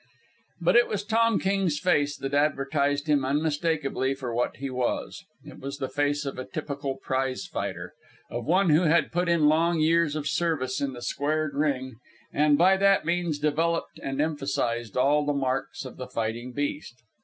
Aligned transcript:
But 0.59 0.75
it 0.77 0.87
was 0.87 1.03
Tom 1.03 1.37
King's 1.37 1.77
face 1.77 2.17
that 2.17 2.33
advertised 2.33 3.05
him 3.05 3.23
unmistakably 3.23 4.15
for 4.15 4.33
what 4.33 4.57
he 4.57 4.67
was. 4.71 5.23
It 5.45 5.59
was 5.59 5.77
the 5.77 5.89
face 5.89 6.25
of 6.25 6.39
a 6.39 6.43
typical 6.47 6.97
prize 6.97 7.45
fighter; 7.45 7.93
of 8.31 8.43
one 8.47 8.71
who 8.71 8.81
had 8.85 9.11
put 9.11 9.29
in 9.29 9.45
long 9.47 9.79
years 9.79 10.15
of 10.15 10.25
service 10.27 10.81
in 10.81 10.93
the 10.93 11.03
squared 11.03 11.53
ring 11.53 11.97
and, 12.33 12.57
by 12.57 12.77
that 12.77 13.05
means, 13.05 13.37
developed 13.37 13.99
and 14.01 14.19
emphasized 14.19 14.97
all 14.97 15.23
the 15.23 15.33
marks 15.33 15.85
of 15.85 15.97
the 15.97 16.07
fighting 16.07 16.51
beast. 16.51 16.95